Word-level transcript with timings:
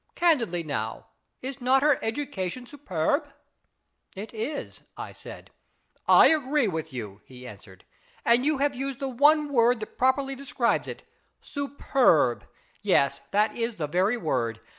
"Candidly 0.15 0.63
now, 0.63 1.09
is 1.43 1.61
not 1.61 1.83
her 1.83 2.03
education 2.03 2.65
superb?"" 2.65 3.31
It 4.23 4.33
is," 4.33 4.81
I 4.97 5.11
said." 5.13 5.51
I 6.23 6.29
agree 6.29 6.67
with 6.67 6.91
you," 6.91 7.21
he 7.25 7.47
answered," 7.47 7.85
and 8.25 8.43
you 8.43 8.57
have 8.57 8.73
used 8.73 8.99
the 8.99 9.07
one 9.07 9.49
word 9.53 9.79
that 9.79 9.99
properly 9.99 10.33
describes 10.33 10.87
it. 10.87 11.03
Superb! 11.43 12.47
Yes, 12.81 13.21
that 13.29 13.55
is 13.55 13.75
the 13.75 13.85
very 13.85 14.17
word. 14.17 14.59